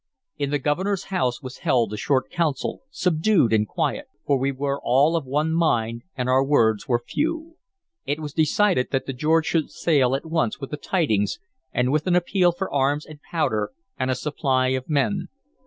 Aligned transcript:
In 0.35 0.49
the 0.49 0.57
Governor's 0.57 1.09
house 1.13 1.43
was 1.43 1.59
held 1.59 1.93
a 1.93 1.95
short 1.97 2.31
council, 2.31 2.81
subdued 2.89 3.53
and 3.53 3.67
quiet, 3.67 4.07
for 4.25 4.39
we 4.39 4.51
were 4.51 4.79
all 4.83 5.15
of 5.15 5.25
one 5.27 5.53
mind 5.53 6.01
and 6.17 6.27
our 6.27 6.43
words 6.43 6.87
were 6.87 6.97
few. 7.05 7.57
It 8.07 8.19
was 8.19 8.33
decided 8.33 8.87
that 8.89 9.05
the 9.05 9.13
George 9.13 9.45
should 9.45 9.69
sail 9.69 10.15
at 10.15 10.25
once 10.25 10.59
with 10.59 10.71
the 10.71 10.77
tidings, 10.77 11.37
and 11.71 11.91
with 11.91 12.07
an 12.07 12.15
appeal 12.15 12.51
for 12.51 12.73
arms 12.73 13.05
and 13.05 13.21
powder 13.21 13.73
and 13.95 14.09
a 14.09 14.15
supply 14.15 14.69
of 14.69 14.89
men. 14.89 15.27